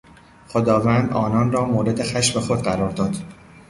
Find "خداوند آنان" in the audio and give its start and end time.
0.47-1.51